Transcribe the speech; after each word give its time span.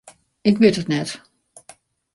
Ik 0.49 0.55
wit 0.61 0.79
it 0.81 0.91
net. 0.93 1.09